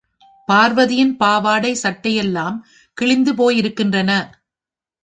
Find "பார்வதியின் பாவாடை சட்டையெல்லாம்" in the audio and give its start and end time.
0.47-2.57